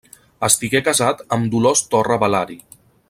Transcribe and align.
Estigué 0.47 0.81
casat 0.87 1.21
amb 1.37 1.47
Dolors 1.57 1.85
Torra 1.93 2.19
Balari. 2.25 2.59